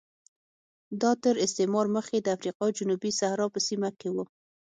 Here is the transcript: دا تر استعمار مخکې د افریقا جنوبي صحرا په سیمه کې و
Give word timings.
دا 1.01 1.11
تر 1.23 1.35
استعمار 1.45 1.85
مخکې 1.95 2.17
د 2.21 2.27
افریقا 2.35 2.65
جنوبي 2.77 3.11
صحرا 3.19 3.47
په 3.53 3.59
سیمه 3.67 3.89
کې 3.99 4.09
و 4.11 4.17